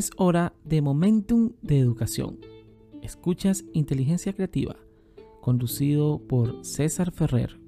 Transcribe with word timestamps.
Es 0.00 0.10
hora 0.16 0.54
de 0.64 0.80
Momentum 0.80 1.52
de 1.60 1.78
Educación. 1.78 2.38
Escuchas 3.02 3.66
Inteligencia 3.74 4.32
Creativa, 4.32 4.76
conducido 5.42 6.26
por 6.26 6.64
César 6.64 7.12
Ferrer. 7.12 7.60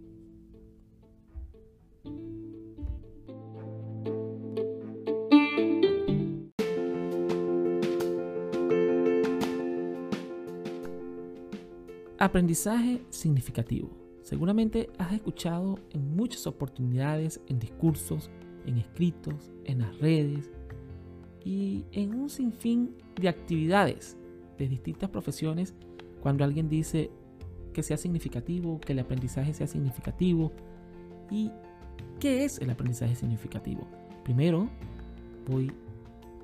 Aprendizaje 12.19 13.05
significativo. 13.11 13.91
Seguramente 14.23 14.89
has 14.97 15.13
escuchado 15.13 15.79
en 15.91 16.17
muchas 16.17 16.47
oportunidades, 16.47 17.43
en 17.49 17.59
discursos, 17.59 18.31
en 18.65 18.79
escritos, 18.79 19.53
en 19.67 19.81
las 19.81 19.99
redes 19.99 20.51
y 21.45 21.85
en 21.93 22.15
un 22.15 22.31
sinfín 22.31 22.97
de 23.21 23.29
actividades 23.29 24.17
de 24.59 24.69
distintas 24.69 25.11
profesiones 25.11 25.75
cuando 26.21 26.45
alguien 26.45 26.69
dice 26.69 27.11
que 27.73 27.83
sea 27.83 27.97
significativo, 27.97 28.81
que 28.81 28.93
el 28.93 29.01
aprendizaje 29.01 29.55
sea 29.55 29.67
significativo. 29.67 30.53
¿Y 31.31 31.51
qué 32.21 32.45
es 32.45 32.59
el 32.59 32.71
aprendizaje 32.71 33.15
significativo? 33.17 33.87
Primero, 34.23 34.69
voy 35.49 35.73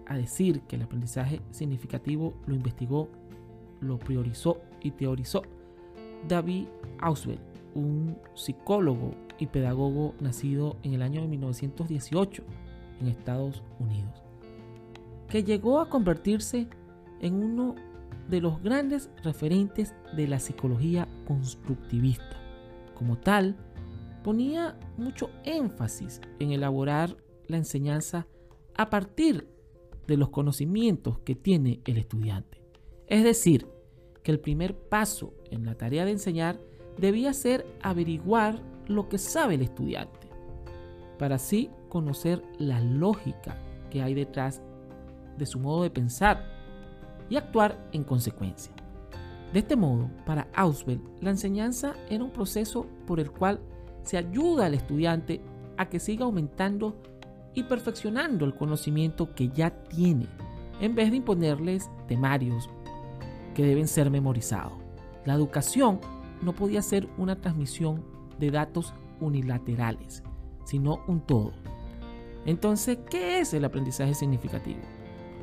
a 0.06 0.16
decir 0.16 0.62
que 0.62 0.77
el 0.77 0.83
aprendizaje 0.83 1.41
significativo 1.51 2.34
lo 2.47 2.55
investigó, 2.55 3.09
lo 3.80 3.98
priorizó 3.98 4.61
y 4.83 4.91
teorizó 4.92 5.42
David 6.27 6.67
Auswell, 6.98 7.39
un 7.75 8.17
psicólogo 8.34 9.12
y 9.39 9.47
pedagogo 9.47 10.15
nacido 10.20 10.77
en 10.83 10.95
el 10.95 11.03
año 11.03 11.20
de 11.20 11.28
1918 11.28 12.42
en 13.00 13.06
Estados 13.06 13.62
Unidos, 13.78 14.22
que 15.29 15.45
llegó 15.45 15.81
a 15.81 15.89
convertirse 15.89 16.69
en 17.21 17.43
uno 17.43 17.75
de 18.29 18.41
los 18.41 18.62
grandes 18.62 19.11
referentes 19.23 19.95
de 20.17 20.29
la 20.29 20.39
psicología 20.39 21.09
constructivista. 21.27 22.37
Como 22.95 23.19
tal, 23.19 23.56
ponía 24.23 24.79
mucho 24.97 25.31
énfasis 25.45 26.21
en 26.39 26.53
elaborar 26.53 27.17
la 27.47 27.56
enseñanza 27.56 28.27
a 28.75 28.91
partir 28.91 29.49
de 30.06 30.17
los 30.17 30.31
conocimientos 30.31 31.19
que 31.21 31.34
tiene 31.34 31.81
el 31.84 31.99
estudiante. 31.99 32.62
Es 33.06 33.25
decir, 33.25 33.67
que 34.23 34.33
el 34.33 34.41
primer 34.41 34.77
paso 34.77 35.34
en 35.51 35.65
la 35.65 35.75
tarea 35.75 36.05
de 36.05 36.12
enseñar 36.12 36.61
debía 36.99 37.33
ser 37.33 37.67
averiguar 37.83 38.61
lo 38.87 39.09
que 39.09 39.19
sabe 39.19 39.55
el 39.55 39.62
estudiante, 39.62 40.29
para 41.19 41.37
así 41.37 41.71
conocer 41.89 42.43
la 42.59 42.81
lógica 42.81 43.56
que 43.91 44.03
hay 44.03 44.15
detrás 44.15 44.62
de 45.39 45.47
su 45.47 45.58
modo 45.58 45.84
de 45.84 45.91
pensar 45.91 46.44
y 47.31 47.36
actuar 47.36 47.89
en 47.92 48.05
consecuencia. 48.05 48.72
De 49.53 49.61
este 49.61 49.77
modo, 49.77 50.11
para 50.27 50.48
Auswell, 50.55 51.00
la 51.20 51.31
enseñanza 51.31 51.94
era 52.11 52.22
un 52.22 52.31
proceso 52.31 52.86
por 53.06 53.19
el 53.20 53.31
cual 53.31 53.61
se 54.03 54.19
ayuda 54.19 54.66
al 54.66 54.75
estudiante 54.75 55.41
a 55.77 55.89
que 55.89 56.00
siga 56.00 56.25
aumentando 56.25 57.00
y 57.55 57.62
perfeccionando 57.62 58.44
el 58.44 58.55
conocimiento 58.55 59.34
que 59.34 59.48
ya 59.48 59.70
tiene, 59.70 60.27
en 60.81 60.94
vez 60.94 61.11
de 61.11 61.16
imponerles 61.16 61.91
temarios 62.06 62.69
que 63.55 63.64
deben 63.64 63.89
ser 63.89 64.11
memorizados. 64.11 64.75
La 65.25 65.34
educación 65.34 66.00
no 66.42 66.53
podía 66.53 66.83
ser 66.83 67.09
una 67.16 67.36
transmisión 67.36 68.05
de 68.39 68.50
datos 68.50 68.92
unilaterales, 69.20 70.22
sino 70.64 71.00
un 71.09 71.20
todo. 71.20 71.53
Entonces, 72.47 72.98
¿qué 73.11 73.41
es 73.41 73.53
el 73.55 73.64
aprendizaje 73.64 74.14
significativo? 74.14 74.81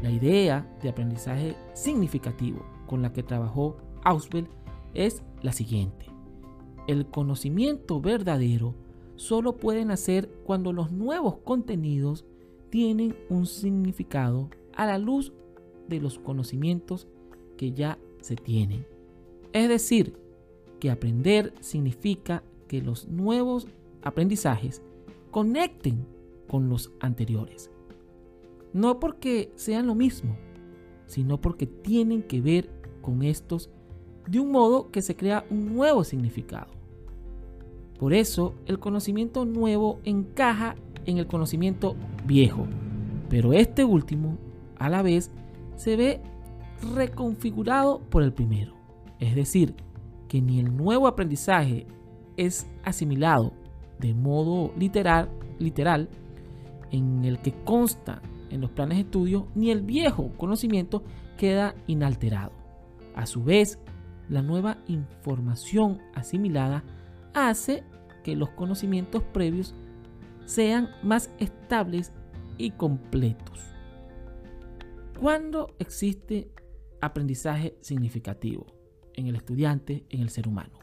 La 0.01 0.11
idea 0.11 0.69
de 0.81 0.89
aprendizaje 0.89 1.55
significativo 1.73 2.65
con 2.87 3.01
la 3.01 3.13
que 3.13 3.23
trabajó 3.23 3.77
Auswell 4.03 4.47
es 4.93 5.23
la 5.41 5.51
siguiente. 5.51 6.05
El 6.87 7.07
conocimiento 7.07 7.99
verdadero 7.99 8.75
solo 9.15 9.57
puede 9.57 9.85
nacer 9.85 10.29
cuando 10.43 10.73
los 10.73 10.91
nuevos 10.91 11.37
contenidos 11.37 12.25
tienen 12.69 13.15
un 13.29 13.45
significado 13.45 14.49
a 14.75 14.85
la 14.85 14.97
luz 14.97 15.31
de 15.87 15.99
los 15.99 16.19
conocimientos 16.19 17.07
que 17.57 17.71
ya 17.71 17.97
se 18.21 18.35
tienen. 18.35 18.85
Es 19.53 19.69
decir, 19.69 20.17
que 20.79 20.91
aprender 20.91 21.53
significa 21.61 22.43
que 22.67 22.81
los 22.81 23.07
nuevos 23.07 23.67
aprendizajes 24.01 24.81
conecten 25.31 26.05
con 26.47 26.69
los 26.69 26.91
anteriores. 26.99 27.71
No 28.75 28.99
porque 28.99 29.53
sean 29.55 29.87
lo 29.87 29.95
mismo, 29.95 30.35
sino 31.05 31.39
porque 31.39 31.65
tienen 31.65 32.21
que 32.21 32.41
ver 32.41 32.69
con 33.01 33.23
estos 33.23 33.69
de 34.27 34.41
un 34.41 34.51
modo 34.51 34.91
que 34.91 35.01
se 35.01 35.15
crea 35.15 35.45
un 35.49 35.73
nuevo 35.73 36.03
significado. 36.03 36.73
Por 37.97 38.13
eso 38.13 38.53
el 38.65 38.77
conocimiento 38.79 39.45
nuevo 39.45 40.01
encaja 40.03 40.75
en 41.05 41.19
el 41.19 41.25
conocimiento 41.25 41.95
viejo, 42.25 42.67
pero 43.29 43.53
este 43.53 43.85
último 43.85 44.37
a 44.77 44.89
la 44.89 45.01
vez 45.01 45.31
se 45.77 45.95
ve 45.95 46.19
reconfigurado 46.93 48.01
por 48.09 48.23
el 48.23 48.33
primero. 48.33 48.73
Es 49.21 49.35
decir, 49.35 49.73
que 50.27 50.41
ni 50.41 50.59
el 50.59 50.75
nuevo 50.75 51.07
aprendizaje 51.07 51.87
es 52.35 52.69
asimilado 52.83 53.53
de 54.01 54.13
modo 54.13 54.73
literal, 54.77 55.29
literal 55.59 56.09
en 56.91 57.23
el 57.23 57.39
que 57.39 57.53
consta 57.63 58.21
en 58.55 58.61
los 58.61 58.71
planes 58.71 58.97
de 58.97 59.03
estudio, 59.03 59.47
ni 59.53 59.69
el 59.69 59.81
viejo 59.81 60.31
conocimiento 60.37 61.03
queda 61.37 61.75
inalterado. 61.87 62.51
A 63.13 63.25
su 63.25 63.43
vez, 63.43 63.79
la 64.29 64.41
nueva 64.41 64.77
información 64.87 66.01
asimilada 66.15 66.83
hace 67.33 67.83
que 68.23 68.35
los 68.35 68.49
conocimientos 68.49 69.23
previos 69.23 69.75
sean 70.45 70.89
más 71.03 71.31
estables 71.37 72.11
y 72.57 72.71
completos. 72.71 73.59
Cuando 75.19 75.75
existe 75.79 76.49
aprendizaje 77.01 77.77
significativo 77.81 78.65
en 79.13 79.27
el 79.27 79.35
estudiante, 79.35 80.05
en 80.09 80.21
el 80.21 80.29
ser 80.29 80.47
humano? 80.47 80.79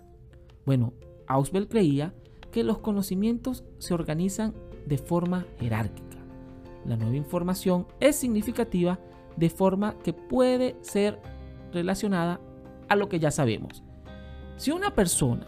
Bueno, 0.64 0.94
Auswell 1.26 1.68
creía 1.68 2.14
que 2.50 2.64
los 2.64 2.78
conocimientos 2.78 3.64
se 3.78 3.94
organizan 3.94 4.54
de 4.86 4.98
forma 4.98 5.46
jerárquica. 5.58 6.11
La 6.84 6.96
nueva 6.96 7.16
información 7.16 7.86
es 8.00 8.16
significativa 8.16 8.98
de 9.36 9.50
forma 9.50 9.96
que 10.02 10.12
puede 10.12 10.76
ser 10.82 11.20
relacionada 11.72 12.40
a 12.88 12.96
lo 12.96 13.08
que 13.08 13.18
ya 13.18 13.30
sabemos. 13.30 13.82
Si 14.56 14.70
una 14.70 14.94
persona 14.94 15.46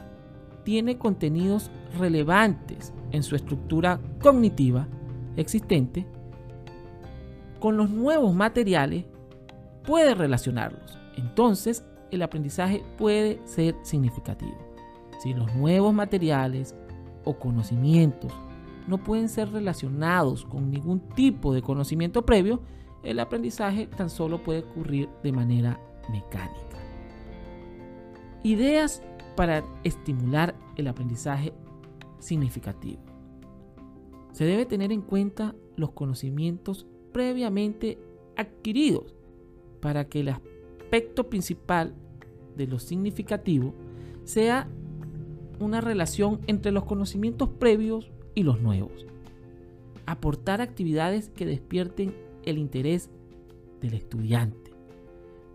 tiene 0.64 0.98
contenidos 0.98 1.70
relevantes 1.98 2.92
en 3.12 3.22
su 3.22 3.36
estructura 3.36 4.00
cognitiva 4.22 4.88
existente, 5.36 6.06
con 7.60 7.76
los 7.76 7.90
nuevos 7.90 8.34
materiales 8.34 9.04
puede 9.84 10.14
relacionarlos. 10.14 10.98
Entonces, 11.16 11.84
el 12.10 12.22
aprendizaje 12.22 12.82
puede 12.96 13.40
ser 13.44 13.76
significativo. 13.82 14.56
Si 15.22 15.32
los 15.34 15.54
nuevos 15.54 15.94
materiales 15.94 16.74
o 17.24 17.38
conocimientos 17.38 18.32
no 18.86 18.98
pueden 18.98 19.28
ser 19.28 19.50
relacionados 19.50 20.44
con 20.44 20.70
ningún 20.70 21.00
tipo 21.10 21.54
de 21.54 21.62
conocimiento 21.62 22.24
previo, 22.24 22.60
el 23.02 23.20
aprendizaje 23.20 23.86
tan 23.86 24.10
solo 24.10 24.42
puede 24.42 24.60
ocurrir 24.60 25.08
de 25.22 25.32
manera 25.32 25.80
mecánica. 26.10 26.78
Ideas 28.42 29.02
para 29.36 29.64
estimular 29.84 30.54
el 30.76 30.88
aprendizaje 30.88 31.52
significativo. 32.18 33.00
Se 34.32 34.44
debe 34.44 34.66
tener 34.66 34.92
en 34.92 35.02
cuenta 35.02 35.54
los 35.76 35.92
conocimientos 35.92 36.86
previamente 37.12 37.98
adquiridos 38.36 39.14
para 39.80 40.08
que 40.08 40.20
el 40.20 40.30
aspecto 40.30 41.28
principal 41.28 41.94
de 42.56 42.66
lo 42.66 42.78
significativo 42.78 43.74
sea 44.24 44.68
una 45.60 45.80
relación 45.80 46.40
entre 46.46 46.72
los 46.72 46.84
conocimientos 46.84 47.48
previos 47.48 48.10
y 48.34 48.42
los 48.42 48.60
nuevos. 48.60 49.06
Aportar 50.06 50.60
actividades 50.60 51.30
que 51.30 51.46
despierten 51.46 52.14
el 52.44 52.58
interés 52.58 53.10
del 53.80 53.94
estudiante. 53.94 54.72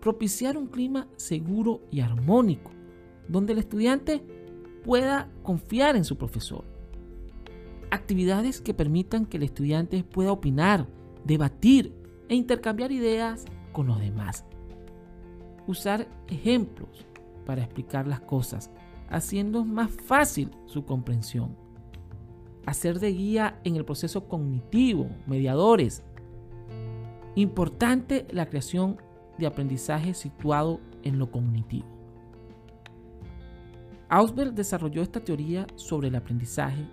Propiciar 0.00 0.56
un 0.56 0.66
clima 0.66 1.08
seguro 1.16 1.82
y 1.90 2.00
armónico, 2.00 2.70
donde 3.28 3.52
el 3.52 3.58
estudiante 3.58 4.22
pueda 4.84 5.28
confiar 5.42 5.96
en 5.96 6.04
su 6.04 6.16
profesor. 6.16 6.64
Actividades 7.90 8.60
que 8.60 8.74
permitan 8.74 9.26
que 9.26 9.36
el 9.36 9.42
estudiante 9.42 10.04
pueda 10.04 10.32
opinar, 10.32 10.86
debatir 11.24 11.92
e 12.28 12.34
intercambiar 12.34 12.92
ideas 12.92 13.44
con 13.72 13.86
los 13.86 14.00
demás. 14.00 14.44
Usar 15.66 16.08
ejemplos 16.28 17.06
para 17.44 17.62
explicar 17.62 18.06
las 18.06 18.20
cosas, 18.20 18.70
haciendo 19.08 19.64
más 19.64 19.90
fácil 19.90 20.50
su 20.66 20.84
comprensión. 20.84 21.56
Hacer 22.66 23.00
de 23.00 23.12
guía 23.12 23.60
en 23.64 23.76
el 23.76 23.84
proceso 23.84 24.28
cognitivo, 24.28 25.08
mediadores. 25.26 26.02
Importante 27.34 28.26
la 28.30 28.46
creación 28.46 28.98
de 29.38 29.46
aprendizaje 29.46 30.14
situado 30.14 30.80
en 31.02 31.18
lo 31.18 31.30
cognitivo. 31.30 31.86
Ausberg 34.08 34.54
desarrolló 34.54 35.02
esta 35.02 35.20
teoría 35.20 35.66
sobre 35.76 36.08
el 36.08 36.16
aprendizaje 36.16 36.84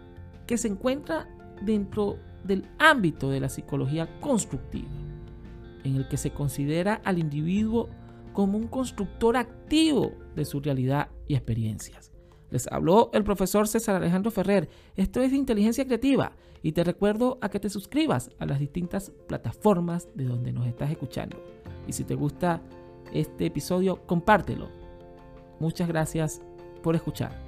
que 0.46 0.58
se 0.58 0.68
encuentra 0.68 1.28
dentro 1.62 2.18
del 2.44 2.68
ámbito 2.78 3.30
de 3.30 3.40
la 3.40 3.50
psicología 3.50 4.08
constructiva, 4.20 4.88
en 5.84 5.96
el 5.96 6.08
que 6.08 6.18
se 6.18 6.32
considera 6.32 7.02
al 7.04 7.18
individuo 7.18 7.90
como 8.34 8.58
un 8.58 8.68
constructor 8.68 9.36
activo 9.36 10.12
de 10.36 10.46
su 10.46 10.60
realidad 10.60 11.10
y 11.28 11.36
experiencias. 11.36 12.12
Les 12.50 12.68
habló 12.72 13.10
el 13.14 13.24
profesor 13.24 13.68
César 13.68 13.96
Alejandro 13.96 14.32
Ferrer. 14.32 14.70
Esto 14.96 15.22
es 15.22 15.34
Inteligencia 15.34 15.86
Creativa 15.86 16.34
y 16.64 16.72
te 16.72 16.84
recuerdo 16.84 17.38
a 17.42 17.50
que 17.50 17.60
te 17.60 17.70
suscribas 17.70 18.32
a 18.40 18.46
las 18.46 18.60
distintas 18.60 19.12
plataformas 19.28 20.08
de 20.16 20.26
donde 20.26 20.52
nos 20.52 20.68
estás 20.68 20.92
escuchando. 20.92 21.38
Y 21.88 21.94
si 21.94 22.04
te 22.04 22.16
gusta 22.16 22.62
este 23.14 23.46
episodio, 23.46 24.06
compártelo. 24.06 24.70
Muchas 25.60 25.88
gracias 25.88 26.42
por 26.84 26.96
escuchar. 26.96 27.47